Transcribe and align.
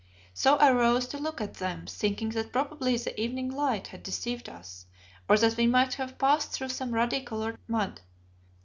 So 0.33 0.55
I 0.57 0.71
rose 0.71 1.07
to 1.09 1.19
look 1.19 1.41
at 1.41 1.53
them, 1.53 1.85
thinking 1.87 2.29
that 2.29 2.51
probably 2.51 2.97
the 2.97 3.21
evening 3.21 3.51
light 3.51 3.85
had 3.89 4.01
deceived 4.01 4.49
us, 4.49 4.87
or 5.29 5.37
that 5.37 5.57
we 5.57 5.67
might 5.67 5.93
have 5.93 6.17
passed 6.17 6.53
through 6.53 6.69
some 6.69 6.91
ruddy 6.95 7.21
coloured 7.21 7.59
mud. 7.67 8.01